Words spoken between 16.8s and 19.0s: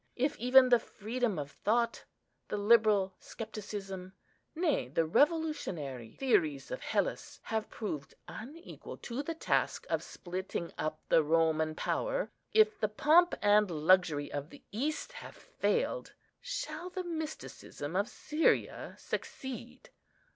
the mysticism of Syria